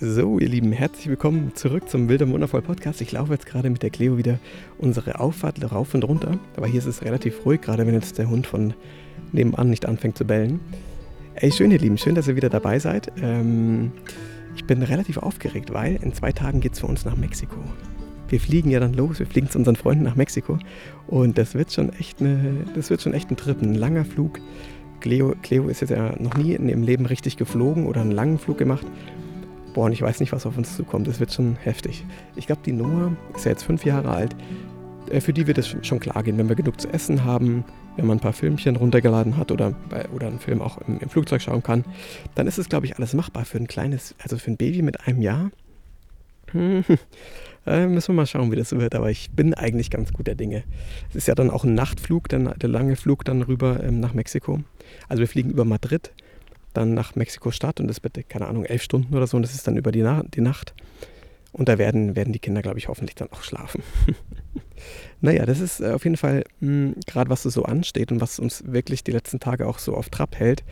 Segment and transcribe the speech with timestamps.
[0.00, 3.00] So, ihr Lieben, herzlich willkommen zurück zum Wild und Wundervoll Podcast.
[3.00, 4.40] Ich laufe jetzt gerade mit der Cleo wieder
[4.76, 6.36] unsere Auffahrt rauf und runter.
[6.56, 8.74] Aber hier ist es relativ ruhig, gerade wenn jetzt der Hund von
[9.30, 10.58] nebenan nicht anfängt zu bellen.
[11.36, 13.12] Ey, schön, ihr Lieben, schön, dass ihr wieder dabei seid.
[13.22, 13.92] Ähm,
[14.56, 17.60] ich bin relativ aufgeregt, weil in zwei Tagen geht es für uns nach Mexiko.
[18.28, 20.58] Wir fliegen ja dann los, wir fliegen zu unseren Freunden nach Mexiko.
[21.06, 24.40] Und das wird schon echt, eine, das wird schon echt ein Trip, ein langer Flug.
[24.98, 28.40] Cleo, Cleo ist jetzt ja noch nie in ihrem Leben richtig geflogen oder einen langen
[28.40, 28.86] Flug gemacht.
[29.74, 31.08] Boah, und ich weiß nicht, was auf uns zukommt.
[31.08, 32.04] Das wird schon heftig.
[32.36, 34.34] Ich glaube, die Noah ist ja jetzt fünf Jahre alt.
[35.10, 37.64] Äh, für die wird es schon klar gehen, wenn wir genug zu essen haben,
[37.96, 41.08] wenn man ein paar Filmchen runtergeladen hat oder, bei, oder einen Film auch im, im
[41.08, 41.84] Flugzeug schauen kann,
[42.36, 45.06] dann ist es, glaube ich, alles machbar für ein kleines, also für ein Baby mit
[45.06, 45.50] einem Jahr.
[47.66, 50.64] Äh, müssen wir mal schauen, wie das wird, aber ich bin eigentlich ganz guter Dinge.
[51.08, 54.12] Es ist ja dann auch ein Nachtflug, dann, der lange Flug dann rüber ähm, nach
[54.12, 54.60] Mexiko.
[55.08, 56.12] Also wir fliegen über Madrid
[56.74, 59.66] dann nach Mexiko-Stadt und das wird, keine Ahnung, elf Stunden oder so und das ist
[59.66, 60.74] dann über die, Na die Nacht.
[61.52, 63.82] Und da werden, werden die Kinder, glaube ich, hoffentlich dann auch schlafen.
[65.20, 68.64] naja, das ist äh, auf jeden Fall hm, gerade, was so ansteht und was uns
[68.66, 70.64] wirklich die letzten Tage auch so auf Trab hält,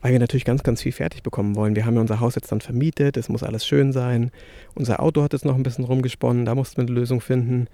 [0.00, 1.76] weil wir natürlich ganz, ganz viel fertig bekommen wollen.
[1.76, 4.32] Wir haben ja unser Haus jetzt dann vermietet, es muss alles schön sein.
[4.74, 7.68] Unser Auto hat jetzt noch ein bisschen rumgesponnen, da mussten wir eine Lösung finden.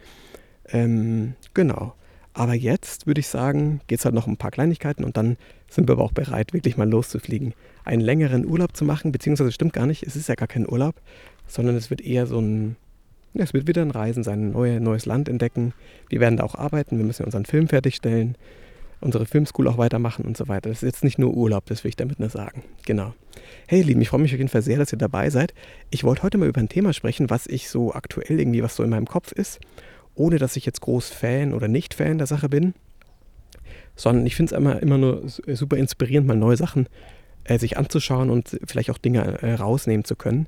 [0.68, 1.94] Ähm, genau.
[2.34, 5.36] Aber jetzt würde ich sagen, geht es halt noch um ein paar Kleinigkeiten und dann
[5.68, 7.54] sind wir aber auch bereit, wirklich mal loszufliegen.
[7.84, 10.94] Einen längeren Urlaub zu machen, beziehungsweise stimmt gar nicht, es ist ja gar kein Urlaub,
[11.46, 12.76] sondern es wird eher so ein,
[13.34, 15.74] ja, es wird wieder ein Reisen sein, ein neue, neues Land entdecken.
[16.08, 18.36] Wir werden da auch arbeiten, wir müssen unseren Film fertigstellen,
[19.00, 20.70] unsere Filmschool auch weitermachen und so weiter.
[20.70, 22.62] Das ist jetzt nicht nur Urlaub, das will ich damit nur sagen.
[22.86, 23.12] Genau.
[23.66, 25.52] Hey, ihr Lieben, ich freue mich auf jeden Fall sehr, dass ihr dabei seid.
[25.90, 28.82] Ich wollte heute mal über ein Thema sprechen, was ich so aktuell irgendwie, was so
[28.82, 29.60] in meinem Kopf ist
[30.14, 32.74] ohne dass ich jetzt groß Fan oder nicht Fan der Sache bin,
[33.96, 36.86] sondern ich finde es immer, immer nur super inspirierend, mal neue Sachen
[37.44, 40.46] äh, sich anzuschauen und vielleicht auch Dinge äh, rausnehmen zu können,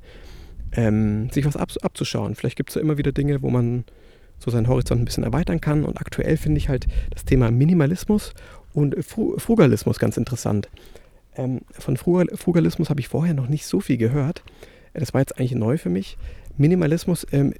[0.73, 2.35] ähm, sich was ab, abzuschauen.
[2.35, 3.85] Vielleicht gibt es ja immer wieder Dinge, wo man
[4.39, 8.35] so seinen Horizont ein bisschen erweitern kann und aktuell finde ich halt das Thema Minimalismus
[8.73, 10.69] und Frugalismus ganz interessant.
[11.37, 14.43] Ähm, von Frugalismus habe ich vorher noch nicht so viel gehört.
[14.93, 16.17] Das war jetzt eigentlich neu für mich.
[16.57, 17.55] Minimalismus ähm,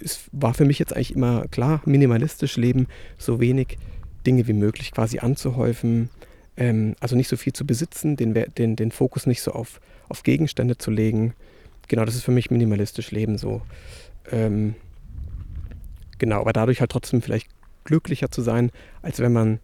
[0.00, 2.86] es war für mich jetzt eigentlich immer klar, minimalistisch leben,
[3.18, 3.78] so wenig
[4.26, 6.10] Dinge wie möglich quasi anzuhäufen,
[6.56, 10.22] ähm, also nicht so viel zu besitzen, den, den, den Fokus nicht so auf, auf
[10.22, 11.34] Gegenstände zu legen.
[11.88, 13.62] Genau, das ist für mich minimalistisch leben so.
[14.30, 14.74] Ähm,
[16.18, 17.48] genau, aber dadurch halt trotzdem vielleicht
[17.84, 18.70] glücklicher zu sein,
[19.02, 19.58] als wenn man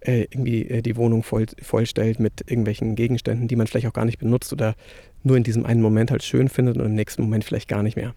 [0.00, 4.04] äh, irgendwie äh, die Wohnung voll, vollstellt mit irgendwelchen Gegenständen, die man vielleicht auch gar
[4.04, 4.74] nicht benutzt oder
[5.22, 7.96] nur in diesem einen Moment halt schön findet und im nächsten Moment vielleicht gar nicht
[7.96, 8.14] mehr.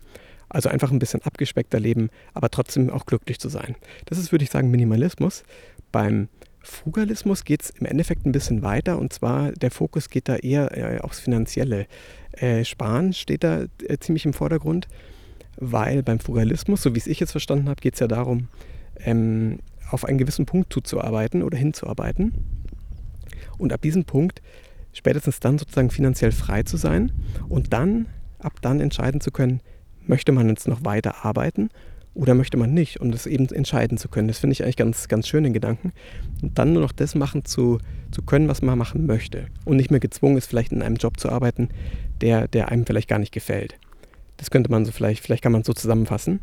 [0.49, 3.75] Also einfach ein bisschen abgespeckter leben, aber trotzdem auch glücklich zu sein.
[4.05, 5.43] Das ist, würde ich sagen, Minimalismus.
[5.91, 6.29] Beim
[6.65, 10.75] Frugalismus geht es im Endeffekt ein bisschen weiter und zwar der Fokus geht da eher
[10.77, 11.87] äh, aufs Finanzielle.
[12.33, 14.87] Äh, Sparen steht da äh, ziemlich im Vordergrund,
[15.57, 18.47] weil beim Frugalismus, so wie es ich jetzt verstanden habe, geht es ja darum,
[18.99, 22.33] ähm, auf einen gewissen Punkt zuzuarbeiten oder hinzuarbeiten.
[23.57, 24.41] Und ab diesem Punkt
[24.91, 27.11] spätestens dann sozusagen finanziell frei zu sein
[27.47, 28.07] und dann,
[28.39, 29.61] ab dann entscheiden zu können,
[30.07, 31.69] möchte man jetzt noch weiter arbeiten
[32.13, 34.27] oder möchte man nicht und das eben entscheiden zu können.
[34.27, 35.91] Das finde ich eigentlich ganz, ganz schön, den Gedanken.
[36.41, 37.79] Und dann nur noch das machen zu,
[38.11, 41.19] zu können, was man machen möchte und nicht mehr gezwungen ist, vielleicht in einem Job
[41.19, 41.69] zu arbeiten,
[42.21, 43.77] der, der einem vielleicht gar nicht gefällt.
[44.37, 46.39] Das könnte man so vielleicht, vielleicht kann man so zusammenfassen.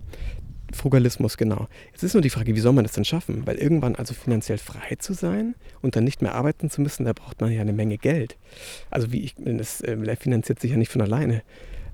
[0.74, 1.68] Frugalismus, genau.
[1.92, 3.46] Jetzt ist nur die Frage, wie soll man das denn schaffen?
[3.46, 7.12] Weil irgendwann also finanziell frei zu sein und dann nicht mehr arbeiten zu müssen, da
[7.12, 8.36] braucht man ja eine Menge Geld.
[8.90, 11.42] Also wie ich, das äh, finanziert sich ja nicht von alleine.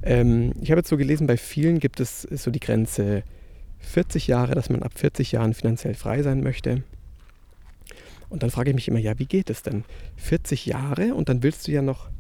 [0.03, 3.23] Ähm, ich habe jetzt so gelesen, bei vielen gibt es so die Grenze
[3.81, 6.83] 40 Jahre, dass man ab 40 Jahren finanziell frei sein möchte.
[8.29, 9.85] Und dann frage ich mich immer, ja, wie geht es denn?
[10.17, 12.11] 40 Jahre und dann willst du ja noch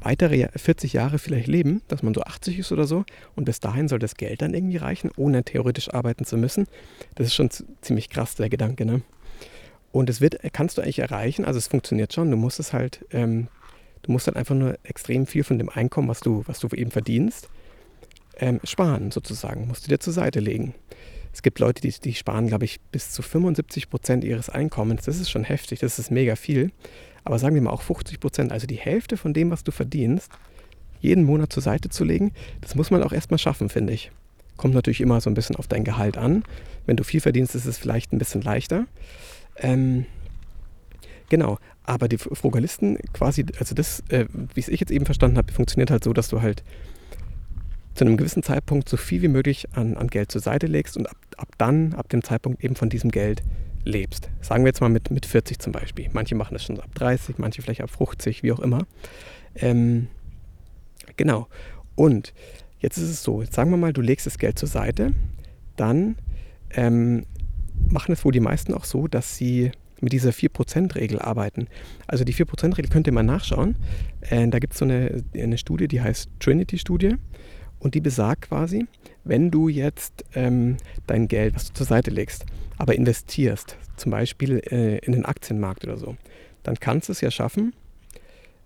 [0.00, 3.04] weitere 40 Jahre vielleicht leben, dass man so 80 ist oder so.
[3.36, 6.66] Und bis dahin soll das Geld dann irgendwie reichen, ohne theoretisch arbeiten zu müssen.
[7.14, 9.02] Das ist schon ziemlich krass, der Gedanke, ne?
[9.90, 13.04] Und es wird, kannst du eigentlich erreichen, also es funktioniert schon, du musst es halt
[13.10, 13.48] ähm,
[14.02, 16.90] Du musst dann einfach nur extrem viel von dem Einkommen, was du, was du eben
[16.90, 17.48] verdienst,
[18.38, 20.74] ähm, sparen sozusagen, musst du dir zur Seite legen.
[21.32, 25.04] Es gibt Leute, die, die sparen, glaube ich, bis zu 75 Prozent ihres Einkommens.
[25.04, 26.70] Das ist schon heftig, das ist mega viel.
[27.24, 30.30] Aber sagen wir mal auch 50 Prozent, also die Hälfte von dem, was du verdienst,
[31.00, 34.10] jeden Monat zur Seite zu legen, das muss man auch erstmal schaffen, finde ich.
[34.56, 36.44] Kommt natürlich immer so ein bisschen auf dein Gehalt an.
[36.86, 38.86] Wenn du viel verdienst, ist es vielleicht ein bisschen leichter.
[39.56, 40.06] Ähm,
[41.32, 45.50] Genau, aber die Frugalisten quasi, also das, äh, wie es ich jetzt eben verstanden habe,
[45.50, 46.62] funktioniert halt so, dass du halt
[47.94, 51.08] zu einem gewissen Zeitpunkt so viel wie möglich an, an Geld zur Seite legst und
[51.08, 53.42] ab, ab dann, ab dem Zeitpunkt eben von diesem Geld
[53.82, 54.28] lebst.
[54.42, 56.10] Sagen wir jetzt mal mit, mit 40 zum Beispiel.
[56.12, 58.80] Manche machen das schon ab 30, manche vielleicht ab 50, wie auch immer.
[59.54, 60.08] Ähm,
[61.16, 61.48] genau.
[61.94, 62.34] Und
[62.78, 65.14] jetzt ist es so, jetzt sagen wir mal, du legst das Geld zur Seite,
[65.76, 66.16] dann
[66.72, 67.24] ähm,
[67.88, 71.68] machen es wohl die meisten auch so, dass sie mit dieser 4%-Regel arbeiten.
[72.06, 73.76] Also die 4%-Regel könnt ihr mal nachschauen.
[74.20, 77.16] Äh, da gibt es so eine, eine Studie, die heißt Trinity-Studie.
[77.78, 78.86] Und die besagt quasi,
[79.24, 80.76] wenn du jetzt ähm,
[81.06, 82.44] dein Geld, was du zur Seite legst,
[82.78, 86.16] aber investierst, zum Beispiel äh, in den Aktienmarkt oder so,
[86.62, 87.74] dann kannst du es ja schaffen,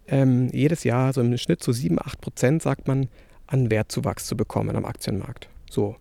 [0.09, 3.09] ähm, jedes Jahr so im Schnitt so 7, 8 Prozent, sagt man,
[3.47, 5.49] an Wertzuwachs zu bekommen am Aktienmarkt.
[5.71, 5.97] So,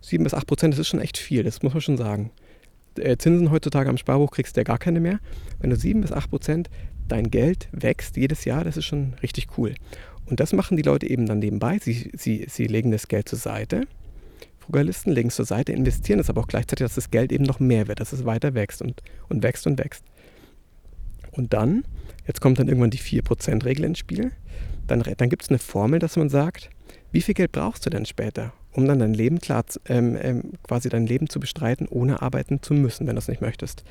[0.00, 2.30] 7 bis 8 Prozent, das ist schon echt viel, das muss man schon sagen.
[3.00, 5.20] Äh, Zinsen heutzutage am Sparbuch kriegst du ja gar keine mehr.
[5.60, 6.70] Wenn du 7 bis 8 Prozent
[7.08, 9.74] dein Geld wächst jedes Jahr, das ist schon richtig cool.
[10.26, 11.78] Und das machen die Leute eben dann nebenbei.
[11.80, 13.86] Sie, sie, sie legen das Geld zur Seite.
[14.58, 17.60] Frugalisten legen es zur Seite, investieren es aber auch gleichzeitig, dass das Geld eben noch
[17.60, 20.04] mehr wird, dass es weiter wächst und, und wächst und wächst.
[21.32, 21.84] Und dann,
[22.26, 24.32] jetzt kommt dann irgendwann die 4%-Regel ins Spiel.
[24.86, 26.68] Dann, dann gibt es eine Formel, dass man sagt,
[27.12, 30.88] wie viel Geld brauchst du denn später, um dann dein Leben klar, ähm, ähm, quasi
[30.88, 33.84] dein Leben zu bestreiten, ohne arbeiten zu müssen, wenn du es nicht möchtest.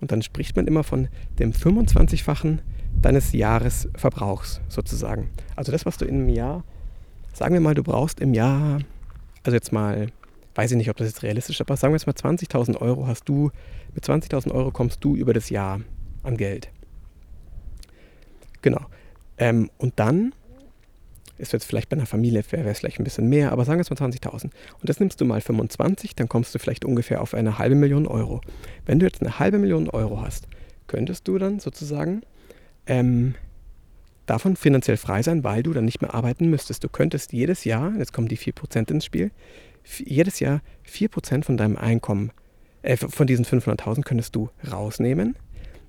[0.00, 2.60] Und dann spricht man immer von dem 25-fachen
[3.00, 5.30] deines Jahresverbrauchs sozusagen.
[5.56, 6.64] Also das, was du in einem Jahr,
[7.32, 8.80] sagen wir mal, du brauchst im Jahr,
[9.44, 10.08] also jetzt mal,
[10.54, 13.06] weiß ich nicht, ob das jetzt realistisch ist, aber sagen wir jetzt mal 20.000 Euro
[13.06, 13.50] hast du,
[13.94, 15.80] mit 20.000 Euro kommst du über das Jahr
[16.22, 16.70] an Geld.
[18.60, 18.86] Genau.
[19.38, 20.34] Ähm, und dann
[21.42, 23.82] ist jetzt vielleicht bei einer Familie, wäre es vielleicht ein bisschen mehr, aber sagen wir
[23.82, 24.44] es mal 20.000.
[24.44, 24.52] Und
[24.82, 28.40] das nimmst du mal 25, dann kommst du vielleicht ungefähr auf eine halbe Million Euro.
[28.86, 30.46] Wenn du jetzt eine halbe Million Euro hast,
[30.86, 32.22] könntest du dann sozusagen
[32.86, 33.34] ähm,
[34.26, 36.84] davon finanziell frei sein, weil du dann nicht mehr arbeiten müsstest.
[36.84, 39.32] Du könntest jedes Jahr, jetzt kommen die 4% ins Spiel,
[39.98, 42.30] jedes Jahr 4% von deinem Einkommen,
[42.82, 45.36] äh, von diesen 500.000 könntest du rausnehmen.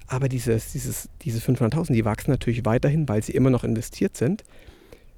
[0.07, 4.43] Aber dieses, dieses, diese 500.000, die wachsen natürlich weiterhin, weil sie immer noch investiert sind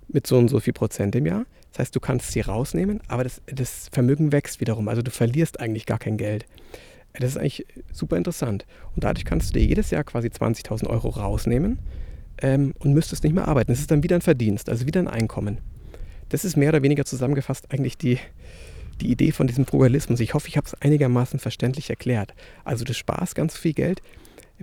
[0.08, 1.46] mit so und so viel Prozent im Jahr.
[1.72, 4.88] Das heißt, du kannst sie rausnehmen, aber das, das Vermögen wächst wiederum.
[4.88, 6.46] Also du verlierst eigentlich gar kein Geld.
[7.14, 8.66] Das ist eigentlich super interessant.
[8.96, 11.80] Und dadurch kannst du dir jedes Jahr quasi 20.000 Euro rausnehmen
[12.42, 13.72] ähm, und müsstest nicht mehr arbeiten.
[13.72, 15.60] Das ist dann wieder ein Verdienst, also wieder ein Einkommen.
[16.30, 18.20] Das ist mehr oder weniger zusammengefasst eigentlich die,
[19.02, 20.20] die Idee von diesem Frugalismus.
[20.20, 22.34] Ich hoffe, ich habe es einigermaßen verständlich erklärt.
[22.64, 24.02] Also du sparst ganz viel Geld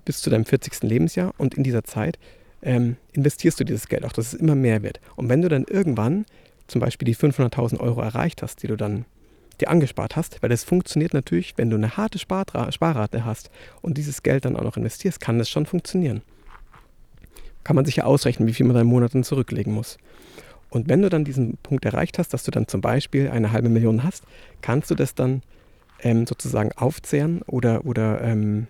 [0.05, 0.83] bis zu deinem 40.
[0.83, 2.19] Lebensjahr und in dieser Zeit
[2.63, 5.01] ähm, investierst du dieses Geld auch, dass es immer mehr wird.
[5.17, 6.25] Und wenn du dann irgendwann
[6.69, 9.05] zum Beispiel die 500.000 Euro erreicht hast, die du dann
[9.61, 13.51] dir angespart hast, weil das funktioniert natürlich, wenn du eine harte Sparrate hast
[13.83, 16.23] und dieses Geld dann auch noch investierst, kann das schon funktionieren.
[17.65, 19.99] Kann man sich ja ausrechnen, wie viel man da im Monat dann zurücklegen muss.
[20.71, 23.69] Und wenn du dann diesen Punkt erreicht hast, dass du dann zum Beispiel eine halbe
[23.69, 24.25] Million hast,
[24.63, 25.43] kannst du das dann
[26.01, 28.69] ähm, sozusagen aufzehren oder, oder ähm,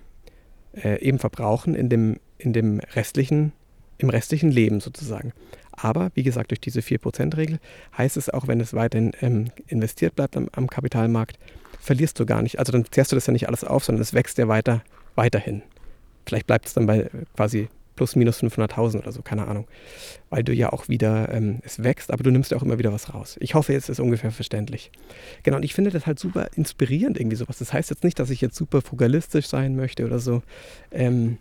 [0.75, 3.53] äh, eben verbrauchen in dem, in dem restlichen,
[4.03, 5.33] im restlichen Leben sozusagen.
[5.73, 7.59] Aber wie gesagt, durch diese 4%-Regel
[7.97, 11.39] heißt es auch, wenn es weiterhin ähm, investiert bleibt am, am, Kapitalmarkt,
[11.81, 12.59] verlierst du gar nicht.
[12.59, 14.83] Also dann zehrst du das ja nicht alles auf, sondern es wächst ja weiter,
[15.15, 15.63] weiterhin.
[16.27, 19.67] Vielleicht bleibt es dann bei quasi plus minus 500.000 oder so, keine Ahnung.
[20.31, 22.93] Weil du ja auch wieder, ähm, es wächst, aber du nimmst ja auch immer wieder
[22.93, 23.37] was raus.
[23.41, 24.91] Ich hoffe, jetzt ist ungefähr verständlich.
[25.43, 27.59] Genau, und ich finde das halt super inspirierend irgendwie sowas.
[27.59, 30.43] Das heißt jetzt nicht, dass ich jetzt super frugalistisch sein möchte oder so,
[30.91, 31.39] ähm,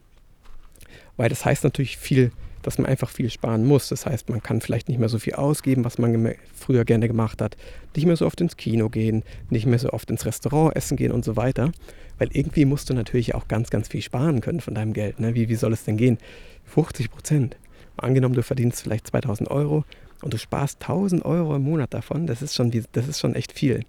[1.17, 2.31] weil das heißt natürlich viel
[2.61, 3.89] dass man einfach viel sparen muss.
[3.89, 7.41] Das heißt, man kann vielleicht nicht mehr so viel ausgeben, was man früher gerne gemacht
[7.41, 7.57] hat.
[7.95, 11.11] Nicht mehr so oft ins Kino gehen, nicht mehr so oft ins Restaurant essen gehen
[11.11, 11.71] und so weiter.
[12.18, 15.19] Weil irgendwie musst du natürlich auch ganz, ganz viel sparen können von deinem Geld.
[15.19, 15.35] Ne?
[15.35, 16.18] Wie, wie soll es denn gehen?
[16.65, 17.57] 50 Prozent.
[17.97, 19.85] Angenommen, du verdienst vielleicht 2000 Euro
[20.21, 22.27] und du sparst 1000 Euro im Monat davon.
[22.27, 23.85] Das ist schon, das ist schon echt viel.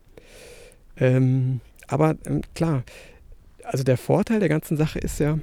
[0.96, 2.84] Ähm, aber ähm, klar,
[3.64, 5.38] also der Vorteil der ganzen Sache ist ja,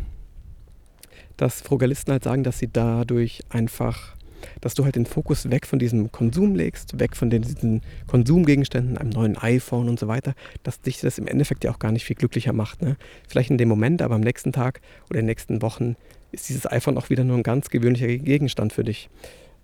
[1.39, 4.15] dass Frugalisten halt sagen, dass sie dadurch einfach,
[4.59, 8.97] dass du halt den Fokus weg von diesem Konsum legst, weg von den, diesen Konsumgegenständen,
[8.97, 12.03] einem neuen iPhone und so weiter, dass dich das im Endeffekt ja auch gar nicht
[12.03, 12.81] viel glücklicher macht.
[12.81, 12.97] Ne?
[13.27, 15.95] Vielleicht in dem Moment, aber am nächsten Tag oder in den nächsten Wochen
[16.31, 19.09] ist dieses iPhone auch wieder nur ein ganz gewöhnlicher Gegenstand für dich.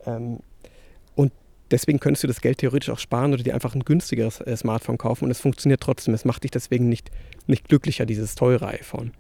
[0.05, 0.39] Ähm,
[1.72, 4.98] deswegen könntest du das Geld theoretisch auch sparen oder dir einfach ein günstigeres äh, Smartphone
[4.98, 6.13] kaufen und es funktioniert trotzdem.
[6.13, 7.12] Es macht dich deswegen nicht,
[7.48, 9.12] nicht glücklicher, dieses teure iPhone.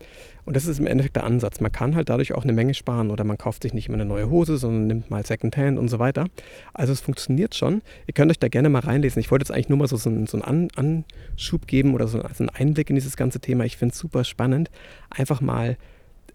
[0.45, 1.59] Und das ist im Endeffekt der Ansatz.
[1.59, 4.05] Man kann halt dadurch auch eine Menge sparen oder man kauft sich nicht immer eine
[4.05, 6.25] neue Hose, sondern nimmt mal Secondhand und so weiter.
[6.73, 7.81] Also es funktioniert schon.
[8.05, 9.19] Ihr könnt euch da gerne mal reinlesen.
[9.19, 12.21] Ich wollte jetzt eigentlich nur mal so, so einen, so einen Anschub geben oder so
[12.21, 13.65] einen Einblick in dieses ganze Thema.
[13.65, 14.69] Ich finde es super spannend,
[15.09, 15.77] einfach mal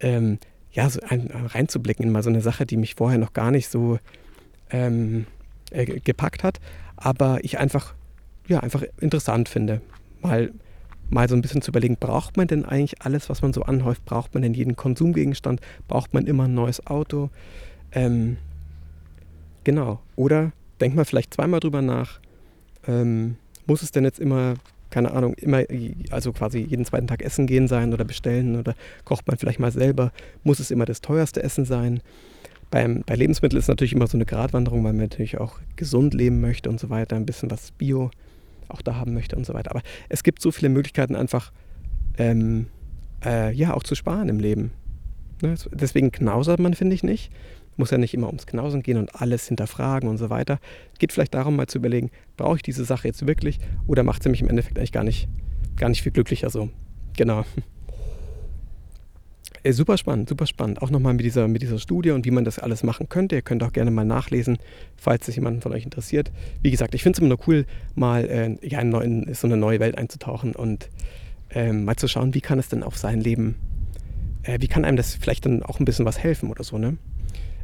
[0.00, 0.38] ähm,
[0.72, 3.68] ja, so ein, reinzublicken in mal so eine Sache, die mich vorher noch gar nicht
[3.68, 3.98] so
[4.70, 5.26] ähm,
[5.70, 6.60] äh, gepackt hat,
[6.96, 7.94] aber ich einfach,
[8.46, 9.80] ja, einfach interessant finde.
[10.22, 10.52] Mal
[11.10, 14.04] mal so ein bisschen zu überlegen, braucht man denn eigentlich alles, was man so anhäuft?
[14.04, 15.60] Braucht man denn jeden Konsumgegenstand?
[15.88, 17.30] Braucht man immer ein neues Auto?
[17.92, 18.36] Ähm,
[19.64, 20.00] genau.
[20.16, 22.20] Oder denkt mal vielleicht zweimal drüber nach.
[22.86, 23.36] Ähm,
[23.66, 24.54] muss es denn jetzt immer,
[24.90, 25.64] keine Ahnung, immer,
[26.10, 28.74] also quasi jeden zweiten Tag essen gehen sein oder bestellen oder
[29.04, 30.12] kocht man vielleicht mal selber?
[30.44, 32.00] Muss es immer das teuerste Essen sein?
[32.70, 36.40] Beim, bei Lebensmitteln ist natürlich immer so eine Gratwanderung, weil man natürlich auch gesund leben
[36.40, 38.10] möchte und so weiter, ein bisschen was Bio
[38.68, 39.70] auch da haben möchte und so weiter.
[39.72, 41.52] Aber es gibt so viele Möglichkeiten, einfach
[42.18, 42.66] ähm,
[43.24, 44.72] äh, ja auch zu sparen im Leben.
[45.42, 45.54] Ne?
[45.72, 47.32] Deswegen knausert man, finde ich nicht.
[47.76, 50.58] Muss ja nicht immer ums Knausern gehen und alles hinterfragen und so weiter.
[50.98, 54.28] Geht vielleicht darum, mal zu überlegen, brauche ich diese Sache jetzt wirklich oder macht sie
[54.28, 55.28] mich im Endeffekt eigentlich gar nicht,
[55.76, 56.68] gar nicht viel glücklicher so.
[57.16, 57.44] Genau.
[59.62, 60.80] Äh, super spannend, super spannend.
[60.80, 63.36] Auch nochmal mit dieser, mit dieser Studie und wie man das alles machen könnte.
[63.36, 64.58] Ihr könnt auch gerne mal nachlesen,
[64.96, 66.32] falls sich jemand von euch interessiert.
[66.62, 69.56] Wie gesagt, ich finde es immer nur cool, mal äh, ja, in, in, so eine
[69.56, 70.88] neue Welt einzutauchen und
[71.50, 73.56] äh, mal zu schauen, wie kann es denn auf sein Leben,
[74.44, 76.96] äh, wie kann einem das vielleicht dann auch ein bisschen was helfen oder so, ne?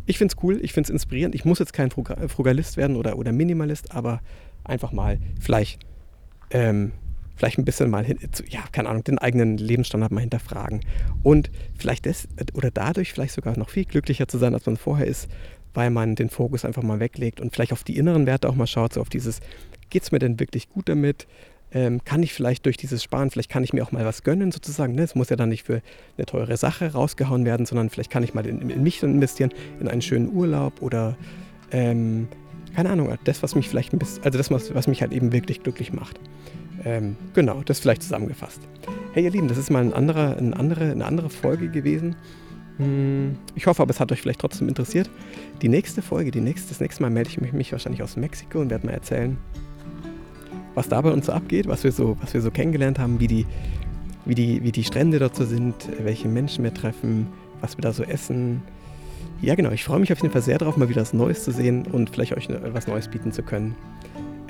[0.08, 1.34] Ich finde es cool, ich finde es inspirierend.
[1.34, 4.20] Ich muss jetzt kein Frugalist werden oder, oder Minimalist, aber
[4.62, 5.80] einfach mal vielleicht
[6.50, 6.92] ähm,
[7.36, 10.80] vielleicht ein bisschen mal, hin, ja, keine Ahnung, den eigenen Lebensstandard mal hinterfragen.
[11.22, 15.06] Und vielleicht das, oder dadurch vielleicht sogar noch viel glücklicher zu sein, als man vorher
[15.06, 15.28] ist,
[15.74, 18.66] weil man den Fokus einfach mal weglegt und vielleicht auf die inneren Werte auch mal
[18.66, 19.40] schaut, so auf dieses,
[19.90, 21.26] geht es mir denn wirklich gut damit?
[21.72, 24.52] Ähm, kann ich vielleicht durch dieses Sparen, vielleicht kann ich mir auch mal was gönnen
[24.52, 24.94] sozusagen.
[24.94, 25.02] Ne?
[25.02, 25.82] Es muss ja dann nicht für
[26.16, 29.50] eine teure Sache rausgehauen werden, sondern vielleicht kann ich mal in, in mich investieren,
[29.80, 31.16] in einen schönen Urlaub oder
[31.72, 32.28] ähm,
[32.74, 35.62] keine Ahnung, das, was mich vielleicht ein bisschen, also das, was mich halt eben wirklich
[35.62, 36.20] glücklich macht.
[36.86, 38.60] Ähm, genau, das vielleicht zusammengefasst.
[39.12, 42.14] Hey ihr Lieben, das ist mal ein anderer, eine, andere, eine andere Folge gewesen.
[42.76, 45.10] Hm, ich hoffe aber, es hat euch vielleicht trotzdem interessiert.
[45.62, 48.60] Die nächste Folge, die nächste, das nächste Mal melde ich mich, mich wahrscheinlich aus Mexiko
[48.60, 49.36] und werde mal erzählen,
[50.76, 53.26] was da bei uns so abgeht, was wir so, was wir so kennengelernt haben, wie
[53.26, 53.46] die,
[54.24, 57.26] wie, die, wie die Strände dort so sind, welche Menschen wir treffen,
[57.62, 58.62] was wir da so essen.
[59.42, 61.50] Ja genau, ich freue mich auf jeden Fall sehr darauf, mal wieder was Neues zu
[61.50, 63.74] sehen und vielleicht euch was Neues bieten zu können.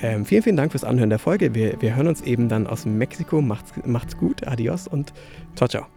[0.02, 1.54] Ähm, vielen, vielen Dank fürs Anhören der Folge.
[1.54, 3.40] Wir, wir hören uns eben dann aus Mexiko.
[3.40, 5.12] Macht's, macht's gut, adios und
[5.54, 5.95] ciao, ciao.